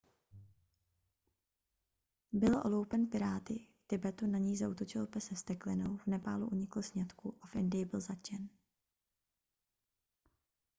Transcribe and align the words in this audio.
byl 2.31 2.61
oloupen 2.65 3.07
piráty 3.07 3.67
v 3.77 3.87
tibetu 3.87 4.27
na 4.27 4.39
něj 4.39 4.57
zaútočil 4.57 5.07
pes 5.07 5.25
se 5.25 5.35
vzteklinou 5.35 5.97
v 5.97 6.07
nepálu 6.07 6.47
unikl 6.47 6.81
sňatku 6.81 7.37
a 7.41 7.47
v 7.47 7.55
indii 7.55 7.85
byl 7.85 7.99
zatčen 7.99 8.49